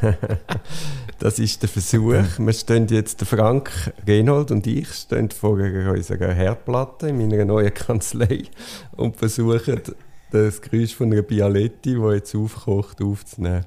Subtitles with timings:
[1.18, 2.14] das ist der Versuch.
[2.38, 7.72] Wir stehen jetzt, der Frank Renold und ich, stehen vor unserer Herdplatte in meiner neuen
[7.74, 8.44] Kanzlei
[8.96, 9.82] und versuchen,
[10.30, 13.66] das Geräusch von einer Bialetti, die jetzt aufkocht, aufzunehmen.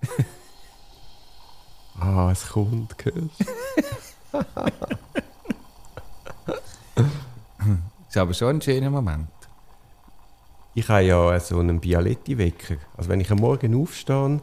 [2.00, 3.44] ah, es kommt, hörst
[8.08, 9.28] ist aber schon ein schöner Moment.
[10.74, 12.76] Ich habe ja so einen Bialetti-Wecker.
[12.96, 14.40] Also wenn ich am Morgen aufstehe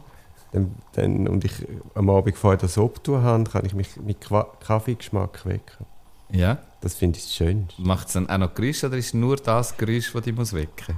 [0.52, 1.52] dann, dann, und ich
[1.94, 5.86] am Abend vorher das Obtun habe, kann ich mich mit Kaffeegeschmack wecken.
[6.30, 6.58] Ja?
[6.80, 7.68] Das finde ich schön.
[7.78, 10.52] Macht es dann auch noch Geräusche oder ist es nur das Geräusch, das dich muss
[10.52, 10.96] wecken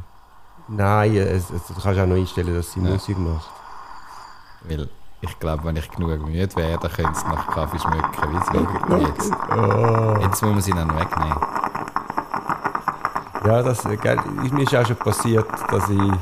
[0.69, 2.91] Nein, es, es, du kannst auch noch einstellen, dass sie ja.
[2.91, 3.51] Musik macht.
[4.63, 4.89] Weil
[5.21, 8.09] ich glaube, wenn ich genug müde wäre, dann könnte es nach Kaffee schmecken.
[8.89, 9.33] Wie jetzt.
[9.53, 10.19] Oh.
[10.23, 11.39] jetzt muss man sie dann wegnehmen.
[13.45, 14.19] Ja, das gell,
[14.53, 16.13] mir ist auch schon passiert, dass ich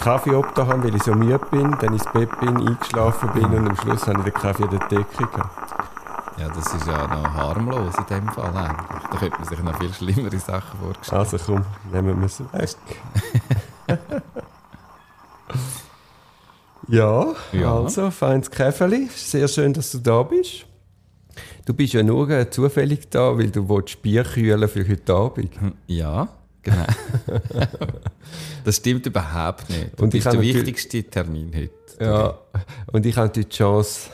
[0.00, 3.76] Kaffee habe, weil ich so müde bin, dann ins Bett bin, eingeschlafen bin und am
[3.76, 5.74] Schluss habe ich den Kaffee an der Decke gehabt.
[6.38, 9.02] Ja, das ist ja noch harmlos in dem Fall eigentlich.
[9.10, 11.20] Da könnte man sich noch viel schlimmere Sachen vorstellen.
[11.20, 12.76] Also komm, nehmen wir es weg.
[16.88, 19.10] ja, ja, also, feines Käferli.
[19.14, 20.64] Sehr schön, dass du da bist.
[21.66, 23.66] Du bist ja nur äh, zufällig da, weil du
[24.02, 25.52] Bier kühlen für heute Abend.
[25.86, 26.28] Ja.
[26.62, 26.86] Genau.
[28.64, 30.00] das stimmt überhaupt nicht.
[30.00, 32.04] Und das ist der wichtigste Termin heute.
[32.04, 32.38] Ja,
[32.92, 34.10] und ich habe die Chance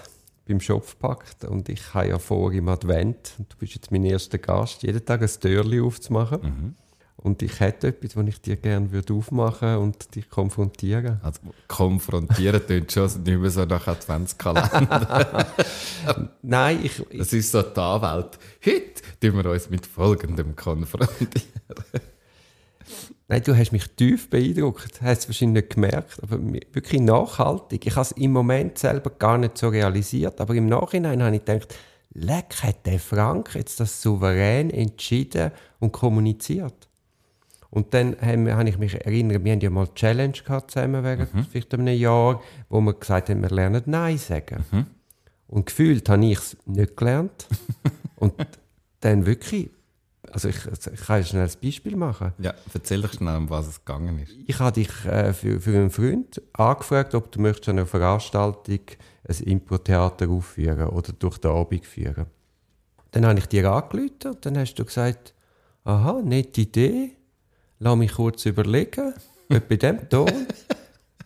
[0.47, 4.05] beim Schopf gepackt und ich habe ja vor im Advent, und du bist jetzt mein
[4.05, 6.41] erster Gast, jeden Tag ein Türchen aufzumachen.
[6.43, 6.75] Mhm.
[7.17, 11.19] Und ich hätte etwas, was ich dir gerne würde aufmachen und dich konfrontieren.
[11.23, 15.47] Also konfrontieren klingt schon nicht mehr so nach Adventskalender.
[16.43, 17.19] Nein, ich, ich...
[17.19, 18.39] Das ist so die Anwalt.
[18.65, 21.43] Heute tun wir uns mit Folgendem konfrontieren.
[23.29, 25.03] Nein, du hast mich tief beeindruckt.
[25.03, 27.87] Hast es wahrscheinlich nicht gemerkt, aber wirklich nachhaltig.
[27.87, 31.45] Ich habe es im Moment selber gar nicht so realisiert, aber im Nachhinein habe ich
[31.45, 31.75] gedacht,
[32.13, 35.51] leck, hat der Frank jetzt das souverän entschieden
[35.81, 36.89] und kommuniziert.
[37.71, 41.35] Und dann habe ich mich erinnert, wir haben ja mal eine Challenge gehabt zusammen während
[41.35, 41.45] mhm.
[41.45, 44.65] vielleicht einem Jahr, wo wir gesagt haben, wir lernen Nein sagen.
[44.71, 44.87] Mhm.
[45.49, 47.49] Und gefühlt habe ich es nicht gelernt.
[48.17, 48.35] und
[49.01, 49.71] dann wirklich
[50.33, 52.33] also ich, ich kann schnell ein Beispiel machen.
[52.39, 54.33] Ja, erzähl doch schnell, um was es gegangen ist.
[54.47, 58.81] Ich habe dich äh, für, für einen Freund angefragt, ob du möchtest an einer Veranstaltung
[59.29, 62.27] ein Impro-Theater aufführen oder durch den Abend führen.
[63.11, 65.35] Dann habe ich dir angerufen und dann hast du gesagt,
[65.85, 67.13] aha, nette Idee,
[67.79, 69.15] lass mich kurz überlegen,
[69.49, 70.31] bei dem Ton.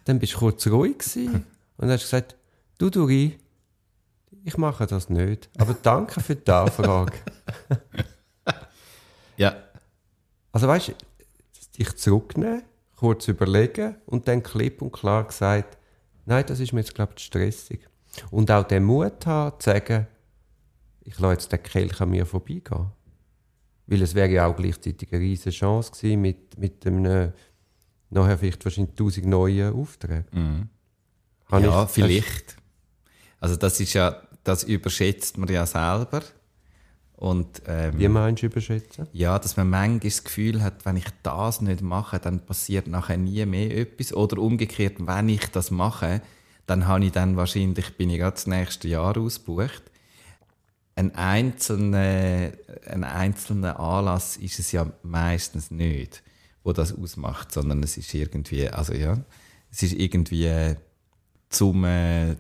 [0.05, 1.45] dann bist du kurz ruhig gewesen
[1.77, 2.37] und hast gesagt,
[2.79, 3.39] du Duri,
[4.45, 7.13] ich mache das nicht, aber danke für die Anfrage.
[9.41, 9.57] Ja.
[10.53, 10.93] Also weißt du,
[11.79, 12.63] dich zurücknehmen,
[12.95, 15.79] kurz überlegen und dann klipp und klar gesagt,
[16.27, 17.89] nein, das ist mir jetzt, glaube ich, stressig.
[18.31, 20.07] Und auch den Mut haben, zu sagen,
[21.01, 22.89] ich lasse jetzt den Kelch an mir vorbeigehen.
[23.87, 27.33] Weil es wäre ja auch gleichzeitig eine riesige Chance gewesen mit, mit einem
[28.11, 30.27] nachher vielleicht wahrscheinlich tausend neuen Aufträgen.
[30.33, 30.69] Mhm.
[31.65, 32.57] ja, ich, vielleicht.
[33.39, 36.23] Also das ist ja, das überschätzt man ja selber.
[37.21, 39.07] Und, ähm, Wie meinst du überschätzen?
[39.13, 43.19] Ja, dass man manchmal das Gefühl hat, wenn ich das nicht mache, dann passiert nachher
[43.19, 44.15] nie mehr etwas.
[44.15, 46.23] Oder umgekehrt, wenn ich das mache,
[46.65, 49.83] dann habe ich dann wahrscheinlich, bin ich gerade das nächste Jahr ausgebucht.
[50.95, 52.53] Ein einzelner,
[52.87, 56.23] ein einzelner Anlass ist es ja meistens nicht,
[56.65, 59.19] wo das ausmacht, sondern es ist irgendwie, also ja,
[59.71, 60.75] es ist irgendwie
[61.51, 62.37] zum äh,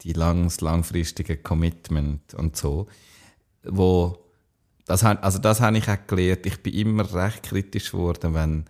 [0.00, 2.86] die langs, langfristige Commitment und so,
[3.62, 4.21] wo
[4.86, 6.46] das, also das habe ich auch gelernt.
[6.46, 8.64] Ich bin immer recht kritisch geworden, wenn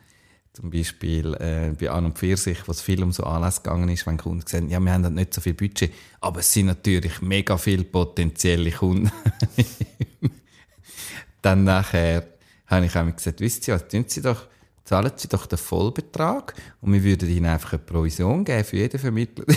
[0.53, 4.07] zum Beispiel äh, bei An und Pfirsich, wo es viel um so Anlässe gegangen ist,
[4.07, 7.23] wenn Kunden gesagt ja, wir haben halt nicht so viel Budget, aber es sind natürlich
[7.23, 9.11] mega viele potenzielle Kunden.
[11.43, 12.27] Dann nachher
[12.67, 14.47] habe ich auch gesagt, wisst ihr was, Sie doch,
[14.85, 19.01] zahlen Sie doch den Vollbetrag und wir würden Ihnen einfach eine Provision geben für jeden
[19.01, 19.47] Vermittler.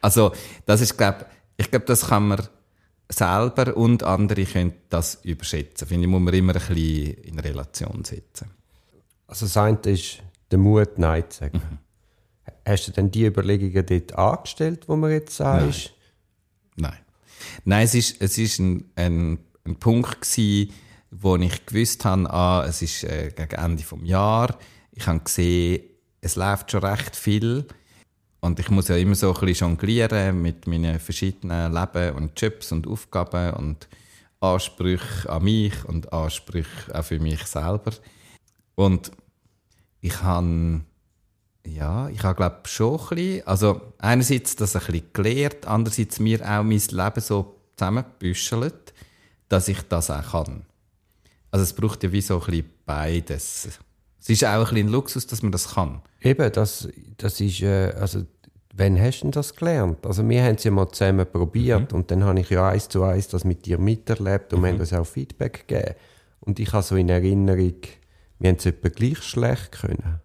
[0.00, 0.32] also,
[0.64, 1.26] das ist, glaube
[1.58, 2.48] ich, glaube, das kann man
[3.08, 5.86] selber und andere können das überschätzen.
[5.86, 8.50] Finde ich, muss man immer ein bisschen in Relation setzen.
[9.26, 11.58] Also das eine ist der Mut, Nein zu sagen.
[11.58, 11.78] Mhm.
[12.64, 15.92] Hast du denn die Überlegungen dort angestellt, wo man jetzt sagst?
[16.76, 16.90] Nein.
[16.90, 16.98] Nein.
[17.64, 20.72] Nein, es ist, es ist ein, ein, ein Punkt gewesen,
[21.10, 24.56] wo ich gewusst habe, ah, es ist äh, gegen Ende des Jahres.
[24.92, 25.84] Ich habe gesehen,
[26.20, 27.66] es läuft schon recht viel
[28.46, 32.72] und ich muss ja immer so ein bisschen jonglieren mit meinen verschiedenen Leben und Jobs
[32.72, 33.88] und Aufgaben und
[34.40, 37.92] Ansprüche an mich und Ansprüche auch für mich selber.
[38.76, 39.10] Und
[40.00, 40.82] ich habe
[41.66, 46.40] Ja, ich habe glaube schon ein bisschen, also einerseits das ein bisschen gelernt, andererseits mir
[46.42, 48.94] auch mein Leben so zusammengebüschelt,
[49.48, 50.64] dass ich das auch kann.
[51.50, 53.68] Also es braucht ja wie so ein bisschen beides.
[54.20, 56.02] Es ist auch ein bisschen ein Luxus, dass man das kann.
[56.20, 58.26] Eben, das, das ist, äh, also
[58.76, 60.04] wann hast du denn das gelernt?
[60.06, 63.02] Also wir haben es ja mal zusammen probiert und dann habe ich ja eins zu
[63.02, 65.94] eins das mit dir miterlebt und wir haben uns auch Feedback gegeben.
[66.40, 67.74] Und ich habe so in Erinnerung,
[68.38, 70.20] wir haben es etwa gleich schlecht können.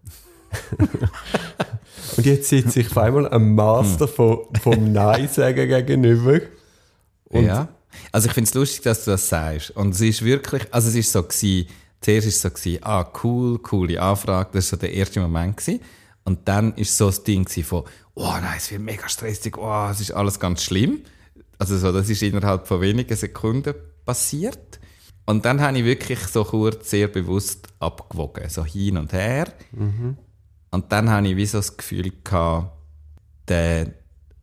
[2.17, 6.41] und jetzt sitze ich auf einmal einem Master von, vom Nein sagen gegenüber.
[7.29, 7.69] Und ja.
[8.11, 9.71] Also ich finde es lustig, dass du das sagst.
[9.71, 11.67] Und es ist wirklich, also es ist so gewesen,
[12.01, 15.57] zuerst ist es so gewesen, ah, cool, coole Anfrage, das war so der erste Moment
[15.57, 15.79] gewesen.
[16.23, 17.83] Und dann ist so das Ding von,
[18.13, 21.01] oh nein, es wird mega stressig, oh, es ist alles ganz schlimm.
[21.57, 23.73] Also so, das ist innerhalb von wenigen Sekunden
[24.05, 24.79] passiert.
[25.25, 29.53] Und dann habe ich wirklich so kurz sehr bewusst abgewogen, so hin und her.
[30.71, 32.77] Und dann habe ich wie so das Gefühl gehabt,
[33.47, 33.93] der,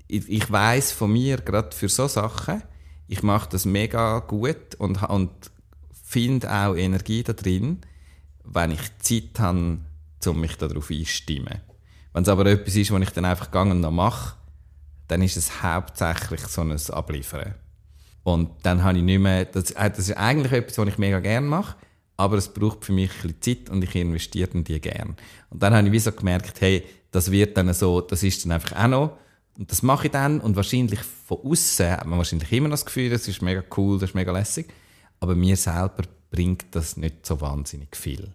[0.06, 2.62] ich, ich weiß von mir, gerade für so Sachen,
[3.08, 5.30] ich mache das mega gut und, und
[6.04, 7.80] finde auch Energie da drin,
[8.44, 9.78] wenn ich Zeit habe,
[10.26, 11.60] um mich darauf einzustimmen.
[12.12, 14.36] Wenn es aber etwas ist, was ich dann einfach gegangen noch mache,
[15.08, 17.54] dann ist es hauptsächlich so ein Abliefern.
[18.22, 21.18] Und dann habe ich nicht mehr, das, äh, das ist eigentlich etwas, was ich mega
[21.20, 21.76] gerne mache,
[22.16, 25.14] aber es braucht für mich ein bisschen Zeit und ich investiere in die gerne.
[25.50, 28.52] Und dann habe ich wie so gemerkt, hey, das wird dann so, das ist dann
[28.52, 29.18] einfach auch noch,
[29.56, 32.86] und das mache ich dann und wahrscheinlich von außen hat man wahrscheinlich immer noch das
[32.86, 34.68] Gefühl, das ist mega cool, das ist mega lässig,
[35.20, 38.32] aber mir selber bringt das nicht so wahnsinnig viel.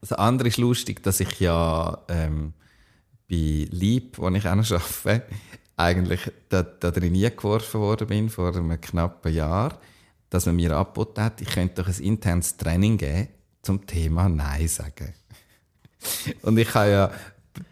[0.00, 2.52] Das andere ist lustig, dass ich ja ähm,
[3.28, 5.26] bei Lieb, wo ich auch noch arbeite,
[5.76, 9.78] eigentlich da, da drin geworfen worden bin, vor einem knappen Jahr,
[10.30, 13.28] dass man mir angeboten hat, ich könnte doch ein internes Training geben
[13.62, 15.12] zum Thema Nein sagen.
[16.42, 17.10] Und ich habe ja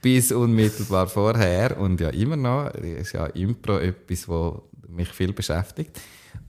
[0.01, 4.55] bis unmittelbar vorher und ja immer noch, ist ja Impro etwas, was
[4.89, 6.01] mich viel beschäftigt.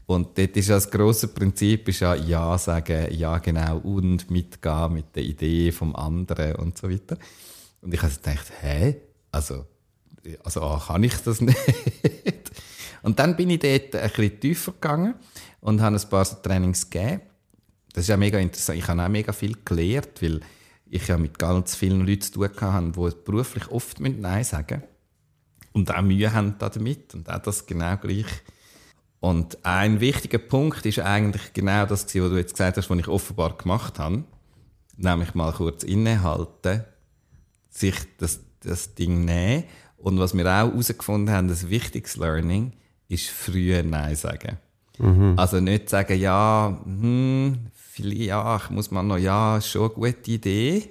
[0.06, 4.94] Und dort ist ja das grosse Prinzip ist ja Ja sagen, Ja genau und mitgehen
[4.94, 7.18] mit der Idee vom anderen und so weiter.
[7.86, 9.00] Und ich habe gedacht, hä?
[9.32, 9.68] Also,
[10.44, 11.56] also A, kann ich das nicht?
[13.04, 15.14] Und dann bin ich dort ein bisschen tiefer gegangen
[15.62, 17.22] und habe ein paar Trainings gegeben.
[17.94, 18.80] Das ist ja mega interessant.
[18.80, 20.42] Ich habe auch mega viel gelernt, weil
[20.90, 24.90] ich ja mit ganz vielen Leuten zu tun hatte, die beruflich oft Nein sagen müssen.
[25.74, 28.26] Und auch Mühe haben damit und auch das genau gleich.
[29.20, 33.08] Und ein wichtiger Punkt ist eigentlich genau das, was du jetzt gesagt hast, was ich
[33.08, 34.24] offenbar gemacht habe.
[34.98, 36.84] Nämlich mal kurz innehalten,
[37.76, 39.64] sich das, das Ding nehmen.
[39.98, 42.74] Und was wir auch herausgefunden haben, das wichtiges Learning,
[43.08, 44.58] ist früher Nein sagen.
[45.38, 49.94] Also nicht sagen, ja, hm, vielleicht, ja, ich muss mal noch, ja, ist schon eine
[50.14, 50.90] gute Idee.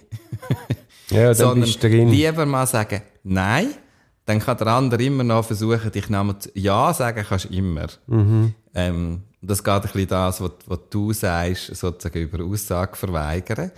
[1.11, 2.09] Ja, dann Sondern bist du drin.
[2.09, 3.69] lieber mal sagen, nein,
[4.27, 7.87] dann kann der andere immer noch versuchen, dich nochmal zu, ja sagen kannst du immer.
[8.75, 13.71] Ähm, das geht ein bisschen das, was, was du sagst, sozusagen über Aussage verweigern.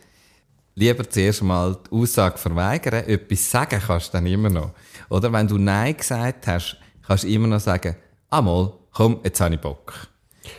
[0.78, 4.72] Lieber zuerst mal die Aussage verweigern, etwas sagen kannst du dann immer noch.
[5.08, 6.76] Oder wenn du Nein gesagt hast,
[7.06, 7.96] kannst du immer noch sagen,
[8.28, 9.94] einmal, komm, jetzt habe ich Bock.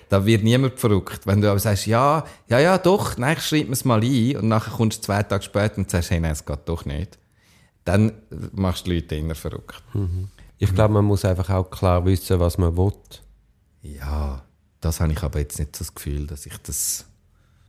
[0.09, 1.27] Da wird niemand verrückt.
[1.27, 4.47] Wenn du aber sagst, ja, ja, ja, doch, nein, ich schreibe es mal ein und
[4.47, 7.17] nachher kommst du zwei Tage später und sagst, hey, nein, es geht doch nicht.
[7.85, 8.11] Dann
[8.53, 9.83] machst du die Leute immer verrückt.
[10.57, 12.91] Ich glaube, man muss einfach auch klar wissen, was man will.
[13.83, 14.43] Ja,
[14.81, 17.05] das habe ich aber jetzt nicht so das Gefühl, dass ich das.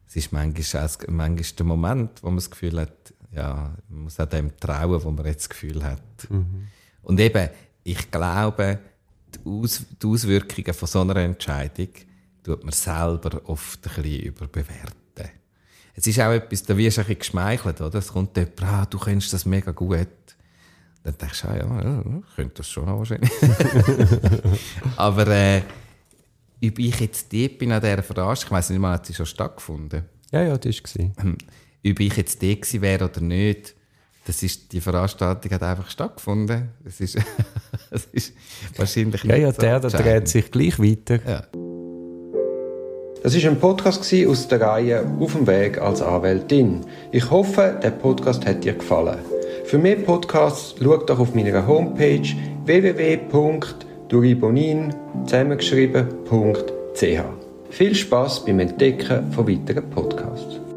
[0.09, 4.27] Es ist manchmal, manchmal der Moment, wo man das Gefühl hat, ja, man muss auch
[4.27, 6.01] dem trauen, wo man jetzt das Gefühl hat.
[7.03, 7.51] Und eben,
[7.85, 8.79] ich glaube,
[9.35, 11.89] die, Aus die Auswirkungen von so einer Entscheidung
[12.43, 15.31] tut man selber oft ein bisschen überbewerten.
[15.95, 17.99] Es ist auch etwas, da wirst du ein bisschen geschmeichelt, oder?
[17.99, 20.09] Es kommt jemand, ah, du kennst das mega gut.
[21.03, 23.31] Dann denkst du, ah, ja, ja, könnte das schon auch wahrscheinlich.
[24.97, 25.63] Aber äh,
[26.65, 29.27] ob ich jetzt dort bin an dieser Veranstaltung, ich weiss nicht mal, hat sie schon
[29.27, 31.05] stattgefunden, Ja, ja, das war.
[31.25, 31.39] ähm,
[31.87, 33.75] ob ich jetzt dort gewesen wäre oder nicht,
[34.27, 36.69] das ist, die Veranstaltung hat einfach stattgefunden.
[36.85, 37.17] Es ist,
[37.91, 38.35] es ist
[38.77, 41.19] wahrscheinlich Ja, ja, der, der dreht sich gleich weiter.
[41.27, 41.45] Ja.
[43.23, 46.85] Das ist ein Podcast aus der Reihe Auf dem Weg als Anwältin.
[47.11, 49.19] Ich hoffe, der Podcast hat dir gefallen.
[49.65, 52.29] Für mehr Podcasts schau doch auf meiner Homepage
[54.09, 54.95] www.duribonin
[55.27, 57.21] zusammengeschrieben.ch.
[57.71, 60.68] Viel Spaß beim Entdecken von weiteren Podcasts.